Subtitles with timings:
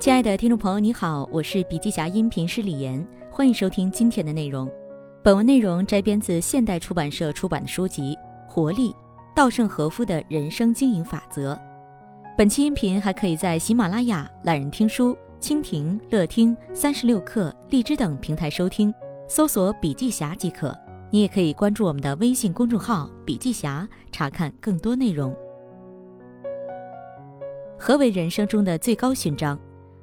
[0.00, 4.70] 亲爱的听众朋友，你好，我是笔记侠音频师李岩，欢迎收听今天的内容。
[5.22, 8.16] 本文内容摘编自现代出版社出版的书籍
[8.50, 8.94] 《活力：
[9.34, 11.54] 稻盛和夫的人生经营法则》。
[12.38, 18.94] 本期音频还可以在喜马拉雅、懒人听书、蜻蜓、乐听、三十六课、荔枝等平台收听，
[19.28, 20.74] 搜索“笔记侠”即可。
[21.10, 25.34] 你也可以关注我们的微信公众号“笔记侠”，查看更多内容。
[27.78, 29.58] 何为人生中的最高勋章？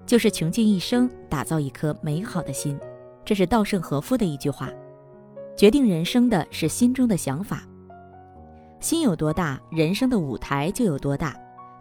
[0.05, 2.79] 就是穷尽一生打造一颗美好的心，
[3.23, 4.69] 这是稻盛和夫的一句话。
[5.57, 7.63] 决定人生的是心中的想法，
[8.79, 11.35] 心有多大，人生的舞台就有多大。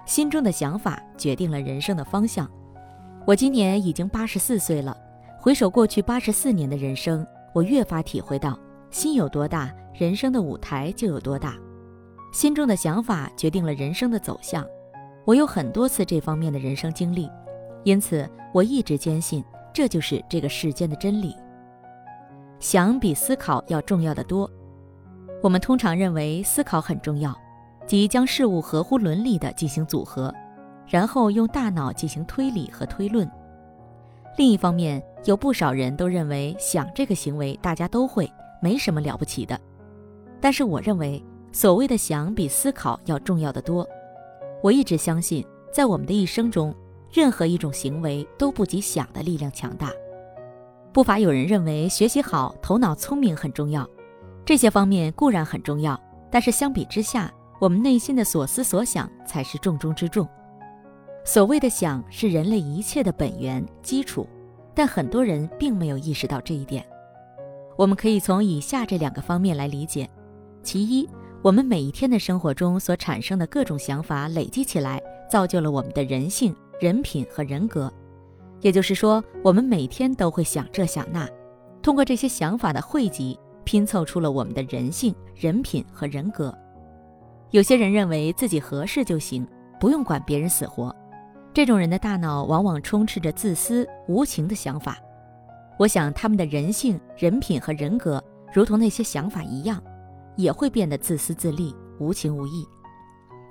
[0.07, 2.51] 心中的想法决定了人生的方向。
[3.27, 4.97] 我今年已经八十四岁了，
[5.39, 8.59] 回首过去八十四年的人生，我越发体会到，
[8.95, 11.57] 心有多大，人生的舞台就有多大。
[12.33, 14.65] 心中的想法决定了人生的走向。
[15.25, 17.29] 我有很多次这方面的人生经历。
[17.83, 19.43] 因此，我一直坚信，
[19.73, 21.35] 这就是这个世间的真理。
[22.61, 24.49] 想比思考要重要的多。
[25.43, 27.37] 我们通常认为思考很重要，
[27.89, 30.33] 即将事物合乎伦理的进行组合，
[30.87, 33.29] 然后用大脑进行推理和推论。
[34.39, 38.33] 另一方面，有不少人都认为想这个行为大家都会，
[38.65, 39.61] 没什么了不起的。
[40.41, 43.87] 但是我认为，所谓的想比思考要重要的多。
[44.63, 46.75] 我一直相信，在我们的一生中。
[47.13, 49.93] 任何一种行为都不及想的力量强大。
[50.93, 53.89] 不乏有人认为学习好、头脑聪明很重要，
[54.45, 55.97] 这些方面固然很重要，
[56.29, 60.29] 但是相比之下，我们内心的所思所想才是重中之重。
[61.25, 64.27] 所谓的想是人类一切的本源基础，
[64.75, 66.85] 但很多人并没有意识到这一点。
[67.77, 70.09] 我们可以从以下这两个方面来理解：
[70.63, 71.09] 其一，
[71.43, 75.01] 我们每一天的生活中所产生的各种想法累积起来，
[75.31, 76.55] 造就了我们的人性。
[76.81, 77.91] 人品和人格，
[78.61, 81.27] 也就是说，我们每天都会想这想那，
[81.81, 86.53] 通过这些想法的汇集，拼凑出了我们的人性、人品和人格。
[87.53, 89.47] 有些人认为自己合适就行，
[89.79, 90.95] 不用管别人死活，
[91.55, 94.99] 这种人的大脑往往充斥着自私无情的想法。
[95.77, 99.83] 我想，他们的人性、人品和人格，如同那些想法一样，
[100.37, 102.67] 也会变得自私自利、无情无义。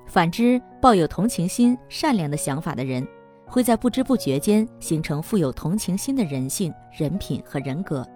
[0.06, 3.06] 反之，抱有同情心、善良的想法的人，
[3.45, 8.07] 会在不知不觉间形成富有同情心的人性、人品和人格。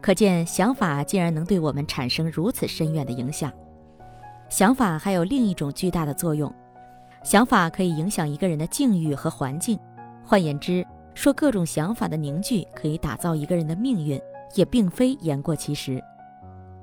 [0.00, 3.52] 可见，想法竟然能对我们产生如此深远的影响。
[4.48, 6.52] 想法还有另一种巨大的作用，
[7.22, 9.78] 想法可以影响一个人的境遇和环境。
[10.24, 10.84] 换言之，
[11.14, 14.20] 说各种想法的凝聚可以打造一个人的命运，
[14.54, 16.02] 也并非言过其实。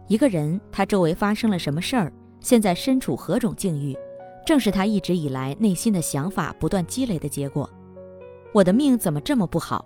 [0.08, 2.12] 一个人他周围发生了什么事儿？
[2.40, 3.98] 现在身处何种境遇，
[4.46, 7.70] 正是他一直以来内心的想法不断积累的结果。
[8.54, 9.84] 我的命怎么这么不好？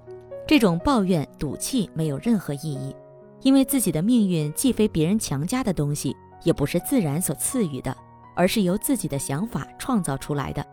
[0.47, 2.95] 这种抱怨赌气没有任何意义，
[3.41, 7.95] 因为自己的命运既非别人强加的东西，也不是自然所赐予的，
[8.35, 10.65] 而是由自己的想法创造出来的。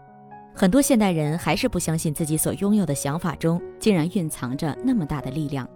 [0.60, 5.68] 很多现代人还是不相信自己所拥有的想法中竟然蕴藏着那么大的力量。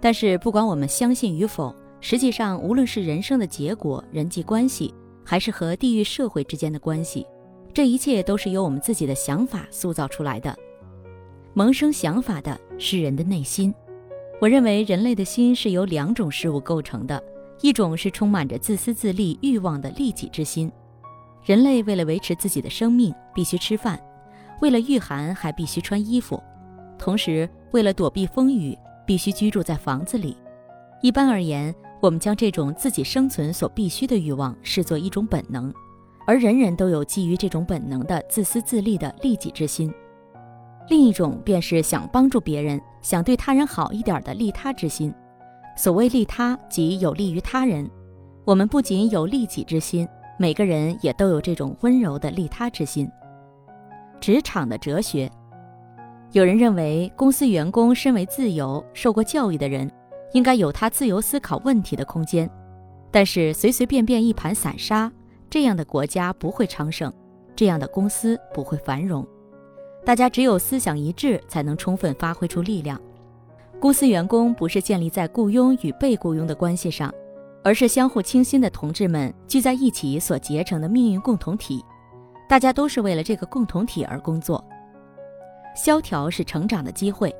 [0.00, 7.26] 但是不管我们相信与否，实际上无论是人生的结果、人际关系，还是和地域社会之间的关系，
[7.74, 10.56] 这一切都是由我们自己的想法塑造出来的。
[11.52, 13.74] 萌生想法的是人的内心。
[14.40, 17.22] 我认为人类的心是由两种事物构成的，
[17.60, 20.72] 一种是充满着自私自利欲望的利己之心。
[21.44, 23.98] 人类为了维持自己的生命，必须吃饭；
[24.64, 26.42] 为了御寒，还必须穿衣服；
[26.98, 30.34] 同时，为了躲避风雨，必须居住在房子里。
[31.02, 31.74] 一般而言。
[32.00, 35.72] 我们将这种自己生存所必须的欲望视作一种本能，
[36.26, 39.90] 而人人都有基于这种本能的自私自利的利己之心。
[40.90, 45.14] 另一种便是想帮助别人、想对他人好一点的利他之心。
[45.78, 47.90] 所谓利他，即有利于他人。
[48.44, 50.06] 我们不仅有利己之心，
[50.38, 53.10] 每个人也都有这种温柔的利他之心。
[54.24, 55.30] 职场的哲学，
[56.32, 59.86] 有人认为，公司员工身为自由、受过教育的人。
[60.32, 62.48] 应该有他自由思考问题的空间，
[63.10, 65.12] 但是随随便便一盘散沙，
[65.50, 67.12] 这样的国家不会昌盛，
[67.54, 69.26] 这样的公司不会繁荣。
[70.06, 72.98] 大家只有思想一致，才能充分发挥出力量。
[73.78, 77.12] 公司员工不是建立在雇佣与被雇佣的关系上，
[77.62, 81.84] 而是相互倾心的同志们聚在一起所结成的命运共同体。
[82.48, 84.62] 大家都是为了这个共同体而工作。
[85.76, 87.34] 萧条是成长的机会，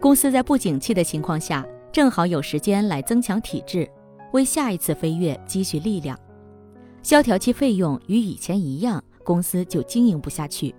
[0.00, 1.66] 公司在不景气的情况下。
[1.92, 3.88] 正好有时间来增强体质，
[4.34, 6.18] 为下一次飞跃积蓄力量。
[7.02, 10.74] 萧条期费用与以前一样，公司就经营不下去。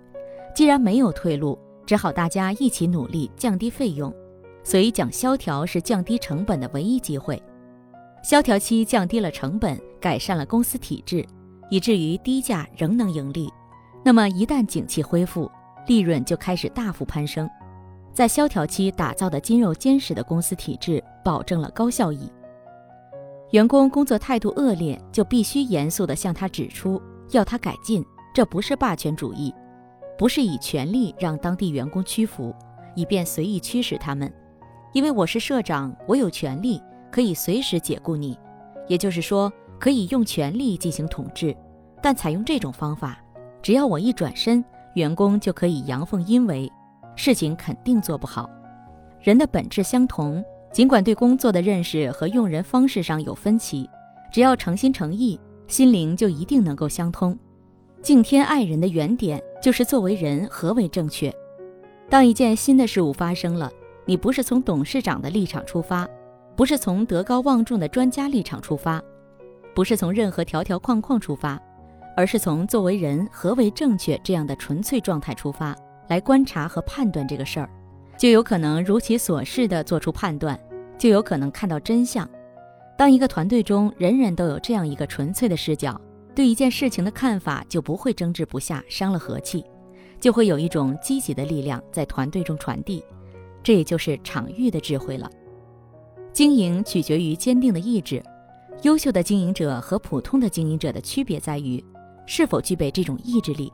[0.54, 4.14] 既然没有退路，只好大家一起努力降低费用。
[4.62, 7.42] 所以讲萧条是降低成本的唯一机会。
[8.22, 11.26] 萧条期降低了成本，改善了公司体制，
[11.68, 13.50] 以至于低价仍能盈利。
[14.08, 15.52] 那么一旦景气恢复，
[15.86, 17.46] 利润就开始大幅攀升。
[18.10, 22.32] 在萧条期打造的筋肉坚实的公司体制，保证了高效益。
[23.50, 26.98] 员工工作态度恶劣，就必须严肃地向他指出，
[27.32, 28.02] 要他改进。
[28.34, 29.54] 这不是霸权主义，
[30.16, 32.54] 不是以权力让当地员工屈服，
[32.94, 34.32] 以便随意驱使他们。
[34.94, 36.80] 因为我是社长，我有权利
[37.12, 38.38] 可以随时解雇你，
[38.86, 41.54] 也就是说，可以用权力进行统治。
[42.00, 43.22] 但采用这种方法，
[43.68, 46.72] 只要我一转身，员工就可以阳奉阴违，
[47.16, 48.48] 事情肯定做不好。
[49.20, 50.42] 人的本质相同。
[50.72, 53.86] 尽管对工作的认识和用人方式上有分歧，
[54.32, 57.38] 只要诚心诚意，心灵就一定能够相通。
[58.00, 61.30] 敬天爱人的原点就是作为人何为正确。
[62.08, 63.70] 当一件新的事物发生了，
[64.06, 66.08] 你不是从董事长的立场出发，
[66.56, 69.02] 不是从德高望重的专家立场出发，
[69.74, 71.60] 不是从任何条条框框出发，
[72.18, 75.72] 而是从作为人何为正确这样的纯粹状态出发
[76.08, 77.70] 来观察和判断这个事儿。
[78.18, 80.58] 就有可能如其所示地做出判断，
[80.98, 82.28] 就有可能看到真相。
[82.96, 85.96] 当一个团队中人人都有这样一个纯粹的视角，
[86.34, 89.64] 对一件事情的看法就不会争执不下，伤了和气，
[90.18, 93.00] 就会有一种积极的力量在团队中传递。
[93.62, 95.30] 这也就是场域的智慧了。
[96.32, 98.20] 经营取决于坚定的意志。
[98.82, 101.84] 优秀的经营者和普通的经营者的区别在于，
[102.28, 103.72] 是否具备这种意志力。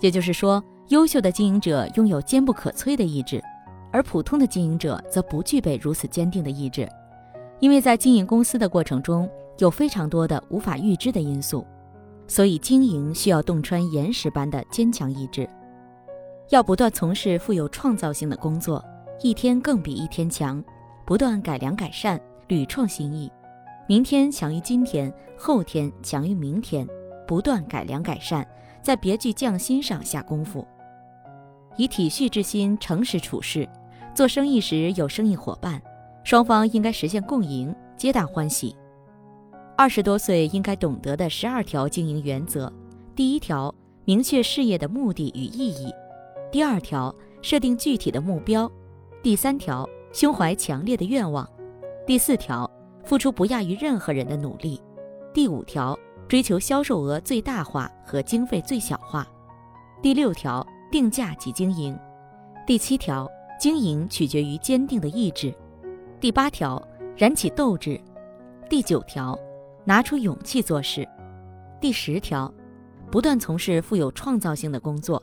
[0.00, 3.40] 也就是说，优秀的经营者拥有坚不可摧的意志。
[3.92, 6.88] 而普通的经营者则不具备如此坚定的意志，
[7.60, 9.28] 因为在经营公司的过程中
[9.58, 11.66] 有非常多的无法预知的因素，
[12.26, 15.46] 所以经营需要洞穿岩石般的坚强意志，
[16.48, 18.82] 要不断从事富有创造性的工作，
[19.20, 20.64] 一天更比一天强，
[21.04, 23.30] 不断改良改善，屡创新意，
[23.86, 26.88] 明天强于今天，后天强于明天，
[27.32, 28.46] 不断改良改善，
[28.82, 30.68] 在别具匠心上下功夫，
[31.78, 33.66] 以体恤之心诚实处事。
[34.14, 35.80] 做生意时有生意伙伴，
[36.24, 38.76] 双方应该实现共赢，皆大欢喜。
[39.78, 42.70] 二十多岁应该懂得的十二条经营原则：
[43.16, 43.74] 第一条，
[44.04, 45.90] 明确事业的目的与意义；
[46.50, 48.70] 第二条，设定具体的目标；
[49.22, 51.46] 第三条，胸怀强烈的愿望；
[52.06, 52.70] 第四条，
[53.02, 54.78] 付出不亚于任何人的努力；
[55.32, 59.24] 第五条，追求销售额最大化和经费最小化；
[60.02, 61.94] 第六条，定价及经营；
[62.66, 63.30] 第七条。
[63.60, 65.54] 经营取决于坚定的意志。
[66.18, 66.82] 第八条，
[67.16, 68.00] 燃起斗志。
[68.68, 69.38] 第九条，
[69.84, 71.08] 拿出勇气做事。
[71.80, 72.52] 第十条，
[73.08, 75.22] 不断从事富有创造性的工作。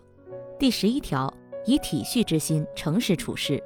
[0.57, 1.29] 第十一条，
[1.65, 3.61] 以体恤之心诚实处事。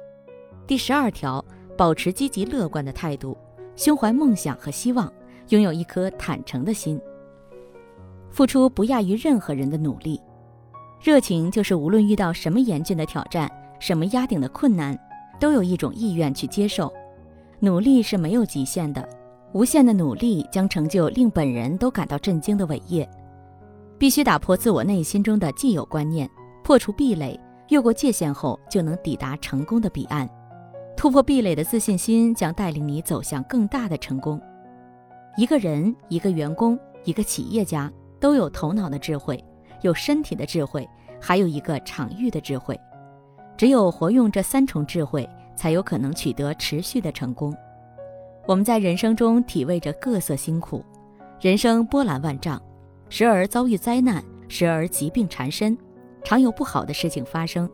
[0.66, 1.44] 第十二条，
[1.78, 3.38] 保持积极乐观的态度，
[3.76, 5.08] 胸怀梦想和希望，
[5.50, 7.00] 拥有一颗坦诚的心，
[8.34, 10.20] 付出不亚于任何人的努力。
[11.00, 13.48] 热情就是无论遇到什么严峻的挑战。
[13.80, 14.98] 什么压顶的困难，
[15.38, 16.90] 都有一种意愿去接受。
[17.60, 19.06] 努力是没有极限的，
[19.52, 23.06] 无限的努力将成就令本人都感到震惊的伟业。
[23.98, 26.30] 必须打破自我内心中的既有观念，
[26.62, 27.38] 破除壁垒，
[27.68, 30.26] 越过界限后，就能抵达成功的彼岸。
[30.96, 34.40] 突破壁垒的自信心将带领你走向更大的成功。
[35.36, 39.42] 一个人、一个员工、一个企业家都有头脑的智慧，
[39.82, 40.88] 有身体的智慧，
[41.20, 42.78] 还有一个场域的智慧。
[43.56, 47.54] 只有活用这三重智慧，才有可能取得持续的成功。
[48.46, 50.84] 我们在人生中体味着各色辛苦，
[51.40, 52.60] 人生波澜万丈，
[53.08, 55.78] 时而遭遇灾难，时而疾病缠身，
[56.24, 57.70] 常有不好的事情发生。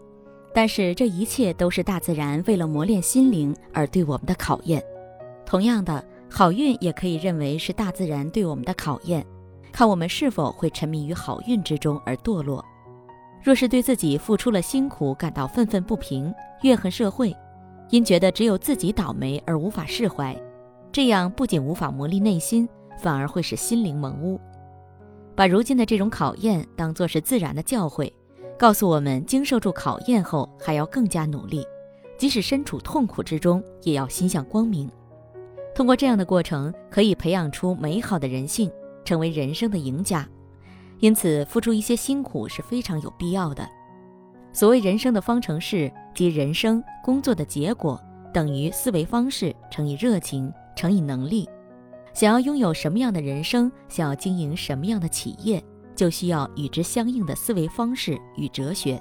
[0.53, 4.83] 但是这一切都是大自然为了磨练心灵而对我们的考验。
[5.47, 9.25] 同样的，好运也可以认为是大自然对我们的考验，
[9.73, 12.65] 看我们是否会沉迷于好运之中而堕落。
[13.43, 17.35] 若是对自己付出了辛苦感到愤愤不平、怨恨社会，
[17.89, 20.37] 因觉得只有自己倒霉而无法释怀，
[20.93, 24.39] 这样不仅无法磨砺内心，反而会使心灵蒙污。
[25.35, 28.13] 把如今的这种考验当作是自然的教诲，
[28.59, 31.65] 告诉我们经受住考验后还要更加努力，
[32.19, 34.91] 即使身处痛苦之中，也要心向光明。
[35.75, 38.71] 通过这样的过程，可以培养出美好的人性，
[39.05, 40.27] 成为人生的赢家。
[40.99, 43.67] 因此，付出一些辛苦是非常有必要的。
[44.53, 48.01] 所谓人生的方程式，即人生工作的结果
[48.35, 51.49] 等于思维方式乘以热情乘以能力。
[52.13, 55.63] 想要拥有什么样的人生，想要经营什么样的企业，
[55.95, 59.01] 就需要与之相应的思维方式与哲学。